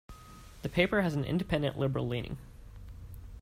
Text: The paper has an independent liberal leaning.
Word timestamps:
The 0.63 0.69
paper 0.69 1.03
has 1.03 1.13
an 1.13 1.23
independent 1.23 1.77
liberal 1.77 2.07
leaning. 2.07 2.39